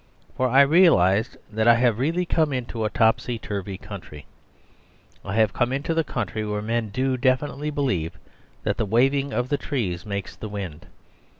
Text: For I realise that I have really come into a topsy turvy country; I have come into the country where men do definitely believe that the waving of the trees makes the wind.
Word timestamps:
For 0.35 0.47
I 0.49 0.61
realise 0.61 1.37
that 1.51 1.67
I 1.67 1.75
have 1.75 1.99
really 1.99 2.25
come 2.25 2.51
into 2.51 2.85
a 2.85 2.89
topsy 2.89 3.37
turvy 3.37 3.77
country; 3.77 4.25
I 5.23 5.35
have 5.35 5.53
come 5.53 5.71
into 5.71 5.93
the 5.93 6.03
country 6.03 6.43
where 6.43 6.59
men 6.63 6.89
do 6.89 7.17
definitely 7.17 7.69
believe 7.69 8.17
that 8.63 8.77
the 8.77 8.85
waving 8.87 9.31
of 9.31 9.49
the 9.49 9.59
trees 9.59 10.03
makes 10.03 10.35
the 10.35 10.49
wind. 10.49 10.87